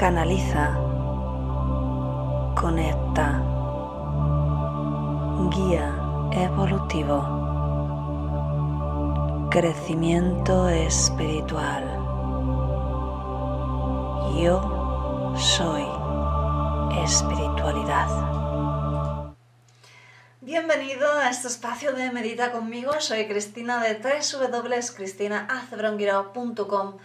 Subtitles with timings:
[0.00, 0.72] canaliza,
[2.58, 3.44] conecta,
[5.50, 5.94] guía
[6.32, 7.22] evolutivo,
[9.50, 11.84] crecimiento espiritual.
[14.40, 15.84] Yo soy
[17.04, 18.08] espiritualidad.
[20.40, 22.98] Bienvenido a este espacio de Medita conmigo.
[23.00, 26.96] Soy Cristina de www.cristinaacebrongirao.com.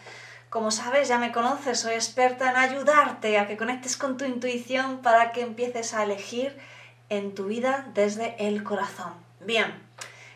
[0.50, 5.02] Como sabes, ya me conoces, soy experta en ayudarte a que conectes con tu intuición
[5.02, 6.58] para que empieces a elegir
[7.10, 9.14] en tu vida desde el corazón.
[9.42, 9.84] Bien,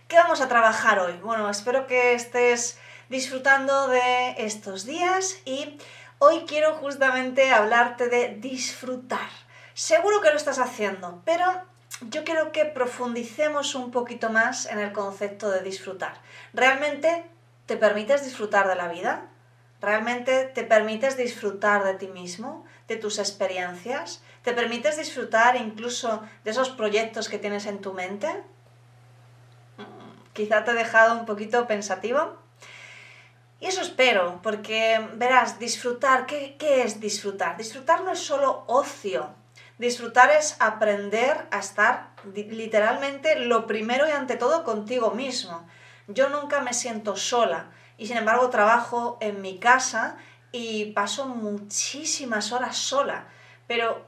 [0.07, 1.13] ¿qué vamos a trabajar hoy?
[1.23, 2.77] Bueno, espero que estés
[3.07, 5.77] disfrutando de estos días y
[6.19, 9.29] hoy quiero justamente hablarte de disfrutar.
[9.73, 11.45] Seguro que lo estás haciendo, pero
[12.01, 16.13] yo quiero que profundicemos un poquito más en el concepto de disfrutar.
[16.53, 17.25] ¿Realmente
[17.65, 19.29] te permites disfrutar de la vida?
[19.81, 24.21] ¿Realmente te permites disfrutar de ti mismo, de tus experiencias?
[24.43, 28.27] ¿Te permites disfrutar incluso de esos proyectos que tienes en tu mente?
[30.33, 32.37] Quizá te he dejado un poquito pensativo.
[33.61, 37.57] Y eso espero, porque verás, disfrutar, ¿qué, ¿qué, es disfrutar?
[37.57, 39.29] Disfrutar no es solo ocio.
[39.77, 45.65] Disfrutar es aprender a estar literalmente lo primero y ante todo contigo mismo.
[46.07, 47.67] Yo nunca me siento sola
[47.99, 50.15] y sin embargo trabajo en mi casa
[50.51, 53.27] y paso muchísimas horas sola,
[53.67, 54.05] pero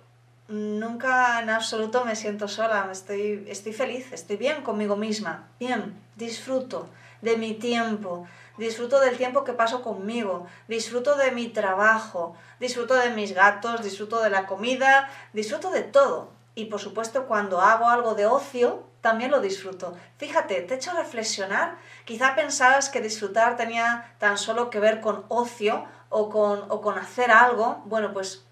[0.47, 6.88] nunca en absoluto me siento sola, estoy, estoy feliz, estoy bien conmigo misma, bien, disfruto
[7.22, 8.25] de mi tiempo,
[8.58, 14.22] disfruto del tiempo que paso conmigo, disfruto de mi trabajo, disfruto de mis gatos, disfruto
[14.22, 16.31] de la comida, disfruto de todo.
[16.56, 19.97] Y por supuesto cuando hago algo de ocio, también lo disfruto.
[20.17, 21.77] Fíjate, te he hecho reflexionar.
[22.05, 26.97] Quizá pensabas que disfrutar tenía tan solo que ver con ocio o con, o con
[26.97, 27.81] hacer algo.
[27.85, 28.45] Bueno, pues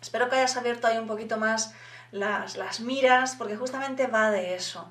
[0.00, 1.74] espero que hayas abierto ahí un poquito más
[2.12, 4.88] las, las miras, porque justamente va de eso.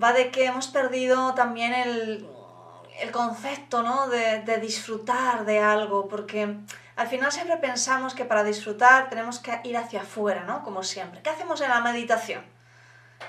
[0.00, 2.28] Va de que hemos perdido también el,
[3.00, 4.08] el concepto ¿no?
[4.08, 6.56] de, de disfrutar de algo, porque
[6.96, 10.62] al final siempre pensamos que para disfrutar tenemos que ir hacia afuera, ¿no?
[10.62, 11.22] Como siempre.
[11.22, 12.44] ¿Qué hacemos en la meditación?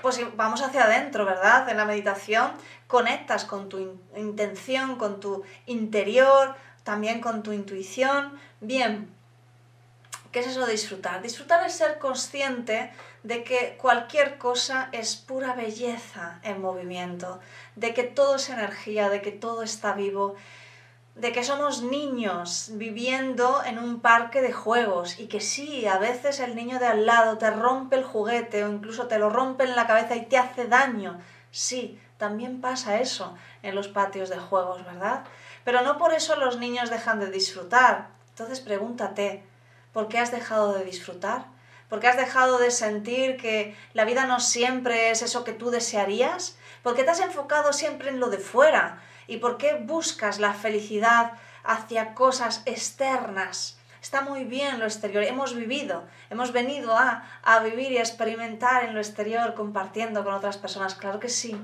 [0.02, 1.68] Pues vamos hacia adentro, ¿verdad?
[1.68, 2.52] En la meditación
[2.86, 8.38] conectas con tu intención, con tu interior, también con tu intuición.
[8.60, 9.08] Bien,
[10.32, 11.22] ¿qué es eso de disfrutar?
[11.22, 17.40] Disfrutar es ser consciente de que cualquier cosa es pura belleza en movimiento,
[17.74, 20.36] de que todo es energía, de que todo está vivo
[21.14, 26.40] de que somos niños viviendo en un parque de juegos y que sí, a veces
[26.40, 29.76] el niño de al lado te rompe el juguete o incluso te lo rompe en
[29.76, 31.20] la cabeza y te hace daño.
[31.52, 35.24] Sí, también pasa eso en los patios de juegos, ¿verdad?
[35.64, 38.08] Pero no por eso los niños dejan de disfrutar.
[38.30, 39.44] Entonces pregúntate,
[39.92, 41.53] ¿por qué has dejado de disfrutar?
[41.94, 45.70] ¿Por qué has dejado de sentir que la vida no siempre es eso que tú
[45.70, 46.58] desearías?
[46.82, 49.00] ¿Por qué te has enfocado siempre en lo de fuera?
[49.28, 53.78] ¿Y por qué buscas la felicidad hacia cosas externas?
[54.02, 58.82] Está muy bien lo exterior, hemos vivido, hemos venido a, a vivir y a experimentar
[58.82, 61.56] en lo exterior compartiendo con otras personas, claro que sí.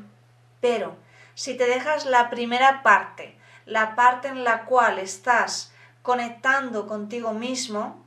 [0.61, 0.95] Pero
[1.35, 3.37] si te dejas la primera parte,
[3.67, 8.07] la parte en la cual estás conectando contigo mismo,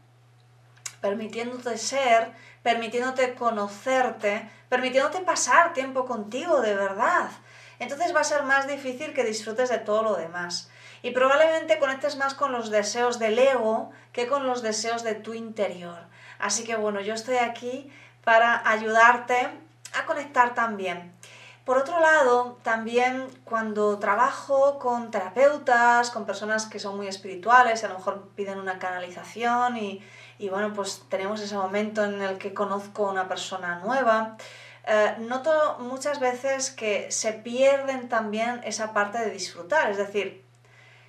[1.03, 2.31] permitiéndote ser,
[2.63, 7.29] permitiéndote conocerte, permitiéndote pasar tiempo contigo de verdad,
[7.79, 10.71] entonces va a ser más difícil que disfrutes de todo lo demás.
[11.01, 15.33] Y probablemente conectes más con los deseos del ego que con los deseos de tu
[15.33, 15.99] interior.
[16.39, 17.91] Así que bueno, yo estoy aquí
[18.23, 19.49] para ayudarte
[19.93, 21.13] a conectar también.
[21.65, 27.89] Por otro lado, también cuando trabajo con terapeutas, con personas que son muy espirituales, a
[27.89, 30.01] lo mejor piden una canalización y,
[30.39, 34.37] y bueno, pues tenemos ese momento en el que conozco a una persona nueva,
[34.85, 39.89] eh, noto muchas veces que se pierden también esa parte de disfrutar.
[39.89, 40.43] Es decir,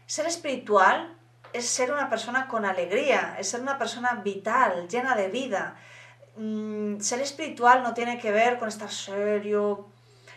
[0.07, 1.17] ser espiritual
[1.53, 5.77] es ser una persona con alegría, es ser una persona vital, llena de vida.
[6.37, 9.89] Mm, ser espiritual no tiene que ver con estar serio,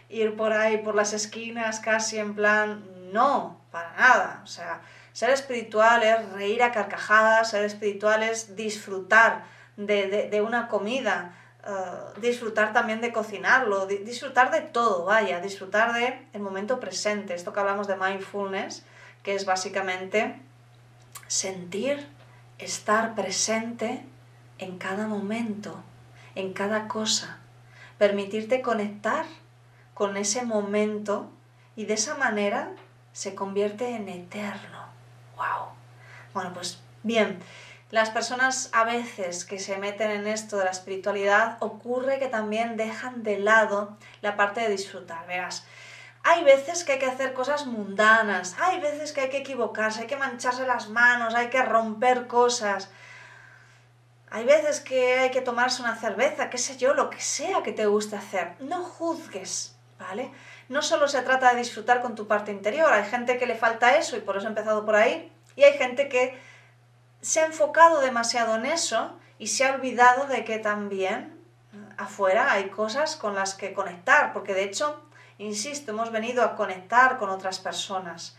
[0.09, 4.41] ir por ahí, por las esquinas, casi en plan, no, para nada.
[4.43, 4.81] O sea,
[5.17, 11.33] ser espiritual es reír a carcajadas, ser espiritual es disfrutar de, de una comida,
[11.65, 11.71] eh,
[12.21, 17.33] disfrutar también de cocinarlo, disfrutar de todo, vaya, disfrutar de el momento presente.
[17.33, 18.85] Esto que hablamos de mindfulness,
[19.23, 20.39] que es básicamente
[21.25, 22.07] sentir,
[22.59, 24.05] estar presente
[24.59, 25.81] en cada momento,
[26.35, 27.39] en cada cosa,
[27.97, 29.25] permitirte conectar
[29.95, 31.31] con ese momento
[31.75, 32.69] y de esa manera
[33.13, 34.86] se convierte en eterno.
[35.37, 35.69] ¡Wow!
[36.33, 37.39] Bueno, pues bien,
[37.89, 42.75] las personas a veces que se meten en esto de la espiritualidad ocurre que también
[42.75, 45.25] dejan de lado la parte de disfrutar.
[45.25, 45.65] Verás,
[46.23, 50.07] hay veces que hay que hacer cosas mundanas, hay veces que hay que equivocarse, hay
[50.07, 52.89] que mancharse las manos, hay que romper cosas.
[54.29, 57.71] Hay veces que hay que tomarse una cerveza, qué sé yo, lo que sea que
[57.71, 58.55] te guste hacer.
[58.59, 60.31] No juzgues, ¿vale?
[60.69, 63.97] No solo se trata de disfrutar con tu parte interior, hay gente que le falta
[63.97, 66.37] eso y por eso he empezado por ahí, y hay gente que
[67.21, 71.37] se ha enfocado demasiado en eso y se ha olvidado de que también
[71.97, 75.01] afuera hay cosas con las que conectar, porque de hecho,
[75.37, 78.37] insisto, hemos venido a conectar con otras personas.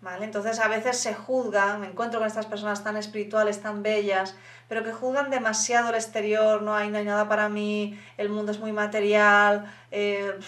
[0.00, 0.24] ¿Vale?
[0.24, 4.36] Entonces a veces se juzga, me encuentro con estas personas tan espirituales, tan bellas,
[4.68, 8.52] pero que juzgan demasiado el exterior, no hay, no hay nada para mí, el mundo
[8.52, 9.66] es muy material.
[9.90, 10.38] Eh,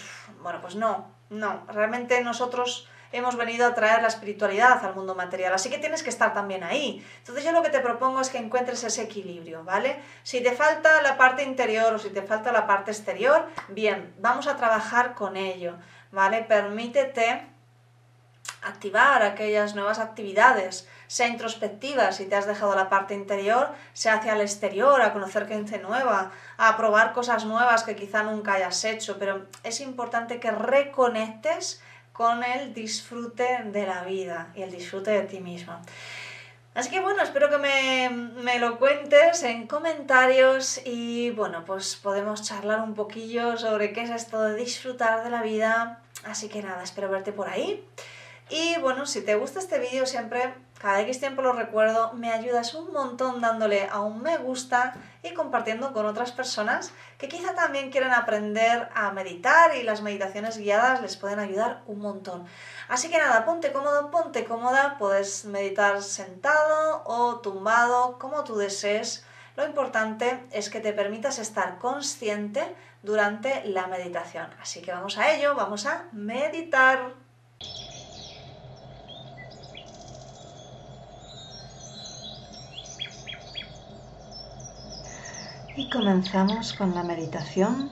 [0.41, 5.53] bueno, pues no, no, realmente nosotros hemos venido a traer la espiritualidad al mundo material,
[5.53, 7.05] así que tienes que estar también ahí.
[7.19, 10.01] Entonces yo lo que te propongo es que encuentres ese equilibrio, ¿vale?
[10.23, 14.47] Si te falta la parte interior o si te falta la parte exterior, bien, vamos
[14.47, 15.75] a trabajar con ello,
[16.11, 16.43] ¿vale?
[16.43, 17.47] Permítete
[18.61, 24.31] activar aquellas nuevas actividades, sea introspectiva si te has dejado la parte interior, sea hacia
[24.31, 29.19] el exterior, a conocer gente nueva, a probar cosas nuevas que quizá nunca hayas hecho,
[29.19, 31.81] pero es importante que reconectes
[32.13, 35.81] con el disfrute de la vida y el disfrute de ti misma.
[36.75, 42.41] Así que bueno, espero que me, me, lo cuentes en comentarios y bueno, pues podemos
[42.41, 45.99] charlar un poquillo sobre qué es esto de disfrutar de la vida.
[46.23, 47.85] Así que nada, espero verte por ahí.
[48.49, 52.73] Y bueno, si te gusta este vídeo siempre, cada X tiempo lo recuerdo, me ayudas
[52.73, 57.91] un montón dándole a un me gusta y compartiendo con otras personas que quizá también
[57.91, 62.47] quieren aprender a meditar y las meditaciones guiadas les pueden ayudar un montón.
[62.89, 69.23] Así que nada, ponte cómodo, ponte cómoda, puedes meditar sentado o tumbado, como tú desees.
[69.55, 74.49] Lo importante es que te permitas estar consciente durante la meditación.
[74.59, 77.13] Así que vamos a ello, vamos a meditar.
[85.81, 87.89] Y comenzamos con la meditación.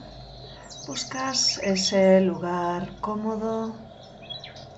[0.86, 3.74] Buscas ese lugar cómodo,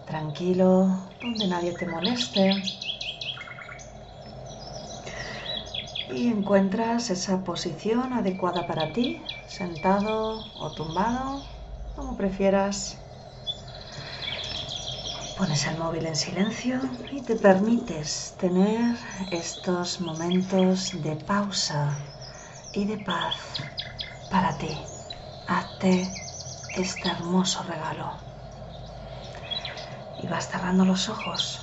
[0.06, 0.88] tranquilo,
[1.20, 2.54] donde nadie te moleste.
[6.08, 11.42] Y encuentras esa posición adecuada para ti, sentado o tumbado,
[11.94, 12.96] como prefieras.
[15.36, 16.80] Pones el móvil en silencio
[17.10, 18.96] y te permites tener
[19.30, 21.94] estos momentos de pausa
[22.72, 23.36] y de paz
[24.30, 24.76] para ti.
[25.46, 26.08] Hazte
[26.74, 28.12] este hermoso regalo.
[30.18, 31.60] Y vas cerrando los ojos.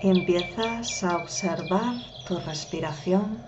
[0.00, 1.94] Y empiezas a observar
[2.26, 3.44] tu respiración,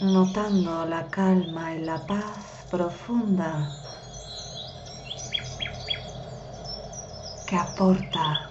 [0.00, 3.83] notando la calma y la paz profunda
[7.56, 8.50] aporta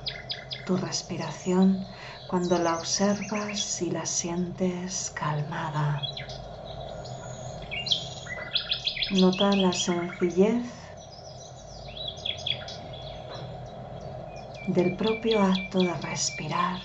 [0.66, 1.86] tu respiración
[2.28, 6.02] cuando la observas y la sientes calmada.
[9.12, 10.66] Nota la sencillez
[14.68, 16.82] del propio acto de respirar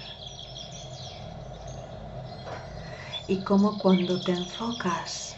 [3.29, 5.37] y cómo cuando te enfocas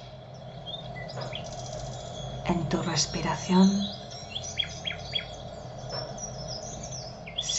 [2.46, 3.99] en tu respiración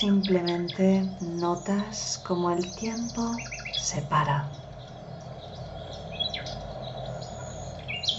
[0.02, 3.36] Simplemente notas como el tiempo
[3.78, 4.50] se para.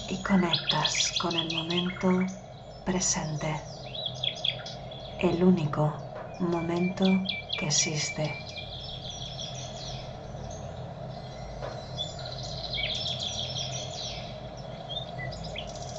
[0.09, 2.25] Y conectas con el momento
[2.85, 3.61] presente,
[5.19, 5.93] el único
[6.39, 7.05] momento
[7.59, 8.33] que existe.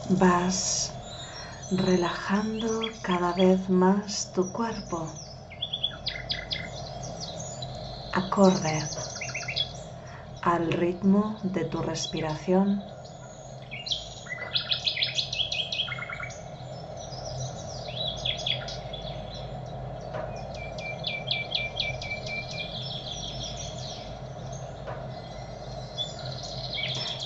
[0.07, 0.93] Vas
[1.71, 5.22] relajando cada vez más tu cuerpo
[8.13, 8.87] acorde
[10.43, 12.83] al ritmo de tu respiración.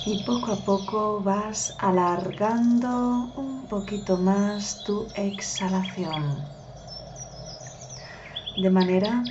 [0.06, 6.48] Y poco a poco vas alargando un poquito más tu exhalación.
[8.56, 9.22] De manera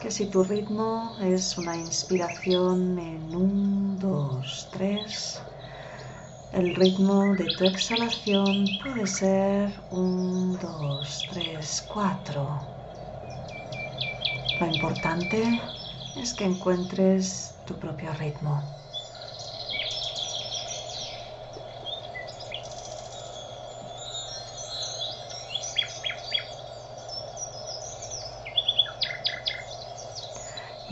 [0.00, 5.44] que si tu ritmo es una inspiración en un, dos, tres,
[6.50, 12.68] El ritmo de tu exhalación puede ser un, dos, tres, cuatro.
[14.60, 15.58] Lo importante
[16.14, 18.76] es que encuentres tu propio ritmo.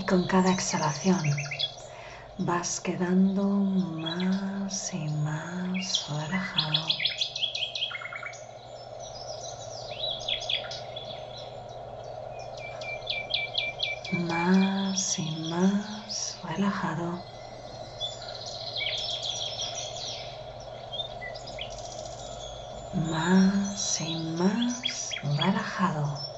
[0.07, 1.37] Con cada exhalación
[2.39, 6.87] vas quedando más y más relajado.
[14.13, 17.25] Más y más relajado.
[22.93, 26.37] Más y más relajado.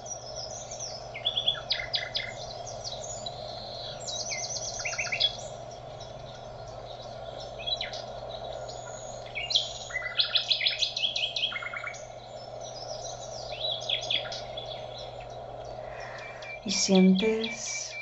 [16.68, 17.92] Y sientes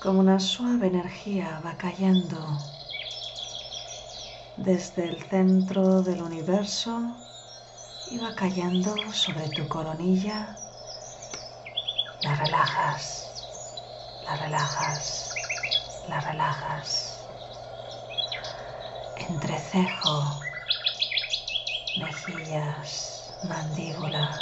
[0.00, 2.38] como una suave energía va cayendo
[4.56, 7.16] desde el centro del universo
[8.12, 10.56] y va cayendo sobre tu coronilla.
[12.22, 13.26] La relajas,
[14.24, 15.34] la relajas,
[16.08, 17.26] la relajas.
[19.16, 20.40] Entrecejo,
[21.98, 24.38] mejillas, mandíbula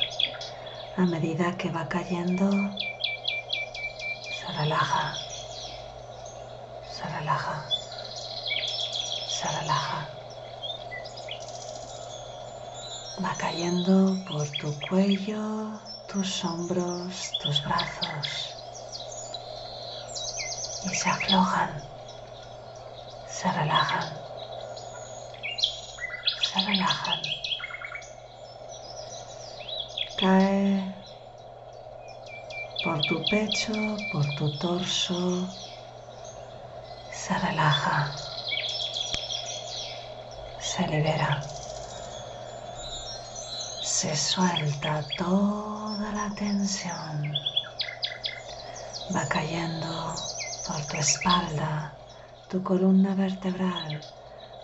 [0.99, 2.49] a medida que va cayendo,
[4.33, 5.15] se relaja,
[6.91, 7.69] se relaja,
[9.29, 10.09] se relaja.
[13.23, 18.57] Va cayendo por tu cuello, tus hombros, tus brazos.
[20.83, 21.83] Y se aflojan,
[23.27, 24.15] se relajan,
[26.41, 27.36] se relajan
[30.17, 30.95] cae
[32.83, 33.73] por tu pecho,
[34.11, 35.47] por tu torso,
[37.11, 38.15] se relaja,
[40.59, 41.43] se libera,
[43.83, 47.35] se suelta toda la tensión,
[49.15, 50.15] va cayendo
[50.67, 51.93] por tu espalda,
[52.49, 54.01] tu columna vertebral,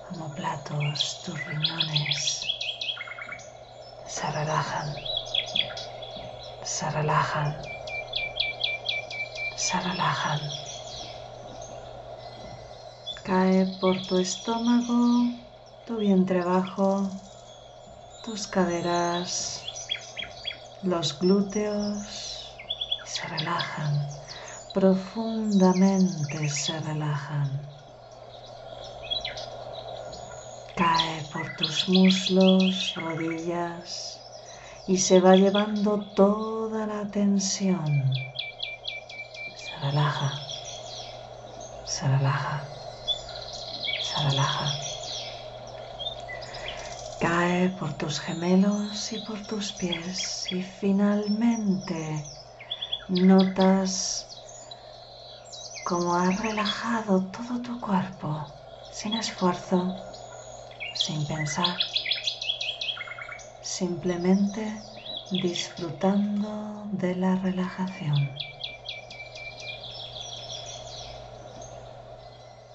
[0.09, 2.47] como platos, tus riñones,
[4.07, 5.12] se relajan
[6.83, 7.57] se relajan,
[9.55, 10.41] se relajan.
[13.23, 15.31] Cae por tu estómago,
[15.87, 17.09] tu vientre bajo,
[18.25, 19.63] tus caderas,
[20.83, 22.53] los glúteos,
[23.05, 24.09] se relajan,
[24.75, 27.49] profundamente se relajan.
[30.75, 34.22] Cae por tus muslos, rodillas,
[34.87, 38.13] y se va llevando toda la tensión.
[39.55, 40.33] Se relaja,
[41.85, 42.65] se relaja,
[44.01, 44.73] se relaja.
[47.21, 52.25] Cae por tus gemelos y por tus pies y finalmente
[53.09, 54.27] notas
[55.85, 58.45] cómo has relajado todo tu cuerpo
[58.91, 59.95] sin esfuerzo,
[60.95, 61.77] sin pensar
[63.83, 64.81] simplemente
[65.33, 68.31] disfrutando de la relajación.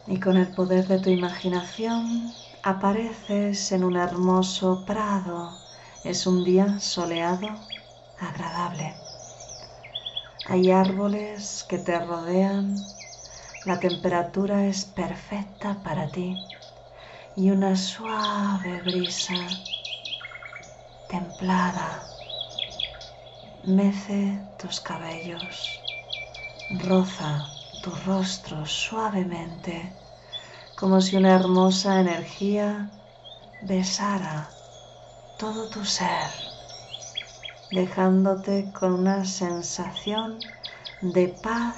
[0.06, 5.58] Y con el poder de tu imaginación apareces en un hermoso prado.
[6.04, 7.48] Es un día soleado,
[8.20, 8.94] agradable.
[10.50, 12.76] Hay árboles que te rodean,
[13.64, 16.38] la temperatura es perfecta para ti
[17.38, 19.36] y una suave brisa
[21.08, 22.04] templada
[23.64, 25.80] mece tus cabellos,
[26.80, 27.46] roza
[27.82, 29.92] tu rostro suavemente,
[30.76, 32.90] como si una hermosa energía
[33.62, 34.50] besara
[35.38, 36.30] todo tu ser,
[37.72, 40.40] dejándote con una sensación
[41.02, 41.76] de paz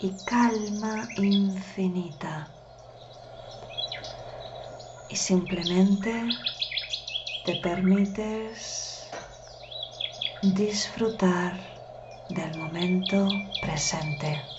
[0.00, 2.48] y calma infinita.
[5.10, 6.28] Y simplemente
[7.48, 9.08] te permites
[10.42, 11.58] disfrutar
[12.28, 13.26] del momento
[13.62, 14.57] presente.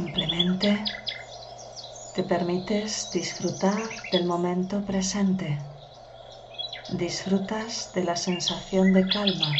[0.00, 0.82] Simplemente
[2.14, 5.58] te permites disfrutar del momento presente.
[6.88, 9.52] Disfrutas de la sensación de calma.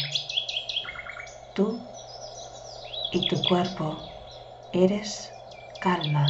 [1.53, 1.79] Tú
[3.11, 3.95] y tu cuerpo
[4.71, 5.31] eres
[5.79, 6.25] calma.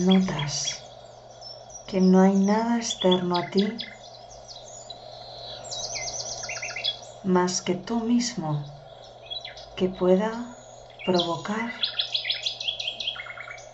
[0.00, 0.82] Notas
[1.86, 3.78] que no hay nada externo a ti
[7.22, 8.64] más que tú mismo
[9.76, 10.56] que pueda
[11.04, 11.72] provocar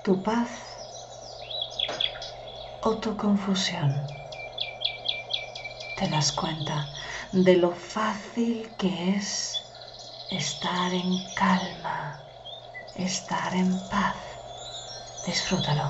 [0.03, 0.51] tu paz
[2.83, 4.07] o tu confusión.
[5.97, 6.89] Te das cuenta
[7.33, 9.61] de lo fácil que es
[10.31, 12.25] estar en calma,
[12.97, 14.17] estar en paz.
[15.27, 15.89] Disfrútalo.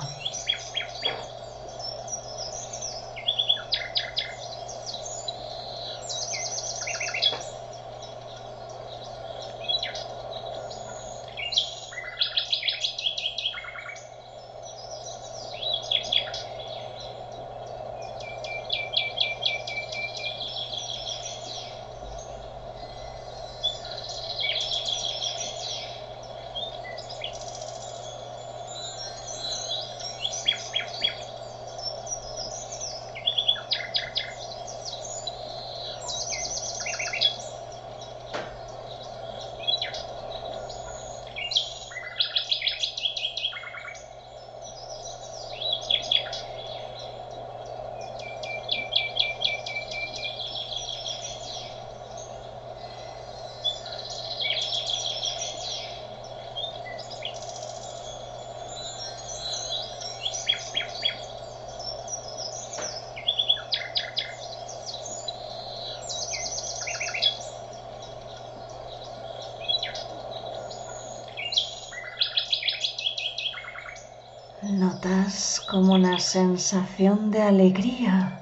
[74.61, 78.39] Notas una sensación de alegría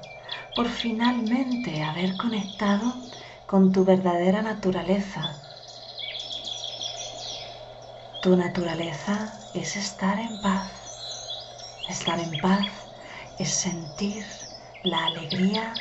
[0.54, 2.92] por finalmente haber conectado
[3.46, 5.34] con tu verdadera naturaleza.
[8.20, 10.70] Tu naturaleza es estar en paz.
[11.88, 12.66] Estar en paz
[13.38, 14.26] es sentir
[14.84, 15.72] la alegría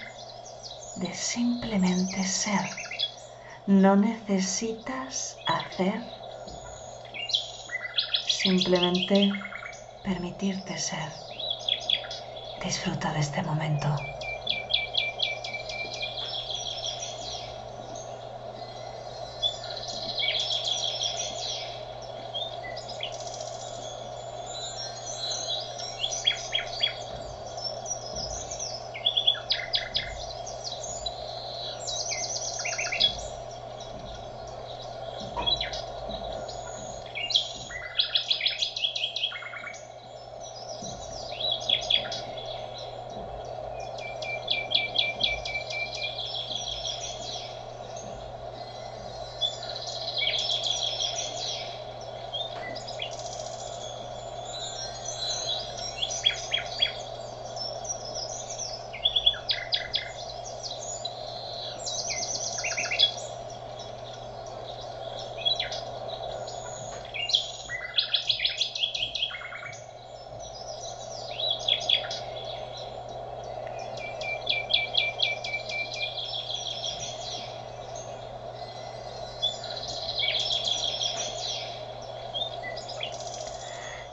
[0.95, 2.61] de simplemente ser.
[3.65, 6.01] No necesitas hacer,
[8.25, 9.31] simplemente
[10.03, 11.26] permitirte ser.
[12.59, 13.87] Disfruta de este momento.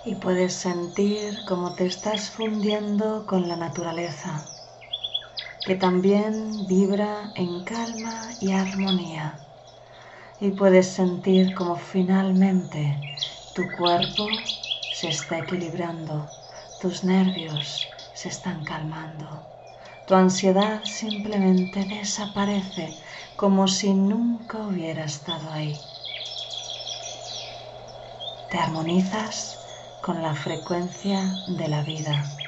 [0.07, 4.45] Y puedes sentir cómo te estás fundiendo con la naturaleza,
[5.65, 9.41] que también vibra en calma y armonía.
[10.41, 12.99] Y puedes sentir cómo finalmente
[13.55, 14.27] tu cuerpo
[14.93, 16.29] se está equilibrando,
[16.83, 19.47] tus nervios se están calmando,
[20.07, 22.99] tu ansiedad simplemente desaparece
[23.37, 25.81] como si nunca hubiera estado ahí.
[28.51, 29.64] Te armonizas
[30.05, 32.44] con la frecuencia de la vida.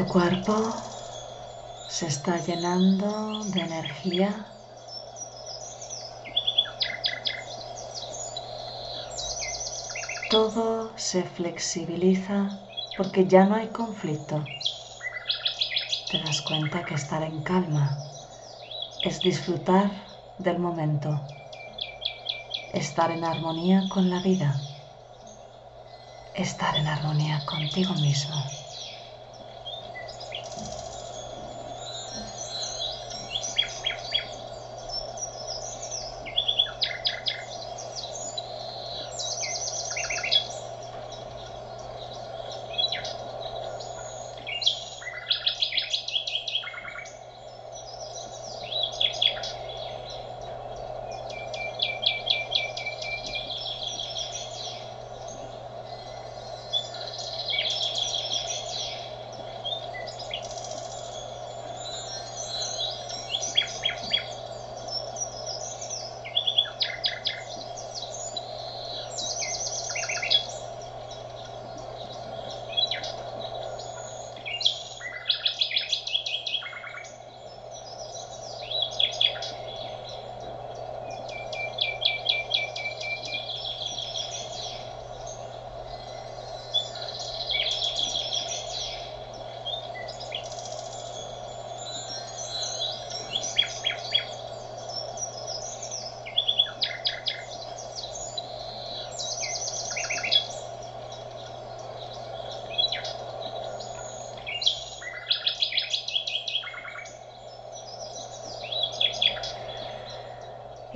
[0.00, 0.72] Tu cuerpo
[1.86, 4.46] se está llenando de energía.
[10.30, 12.58] Todo se flexibiliza
[12.96, 14.42] porque ya no hay conflicto.
[16.10, 17.98] Te das cuenta que estar en calma
[19.02, 19.90] es disfrutar
[20.38, 21.20] del momento,
[22.72, 24.62] estar en armonía con la vida,
[26.34, 28.59] estar en armonía contigo mismo.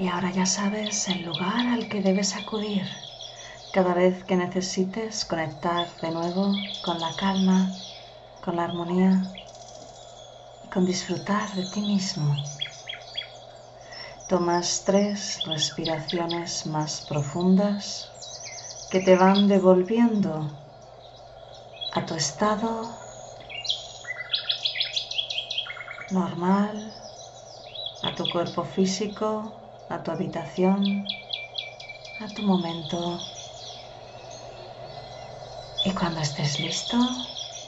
[0.05, 2.87] Y ahora ya sabes el lugar al que debes acudir
[3.73, 7.73] cada vez que necesites conectar de nuevo con la calma,
[8.43, 9.23] con la armonía
[10.63, 12.37] y con disfrutar de ti mismo.
[14.29, 18.11] Tomas tres respiraciones más profundas
[18.91, 20.51] que te van devolviendo
[21.95, 22.91] a tu estado
[26.11, 26.93] normal,
[28.03, 31.07] a tu cuerpo físico a tu habitación,
[32.21, 33.21] a tu momento.
[35.85, 36.97] Y cuando estés listo,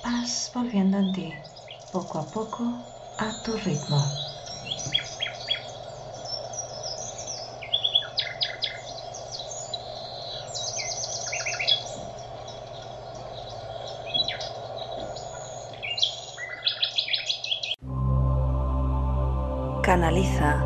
[0.03, 1.35] vas volviendo en ti,
[1.91, 2.85] poco a poco,
[3.19, 4.03] a tu ritmo.
[19.83, 20.66] Canaliza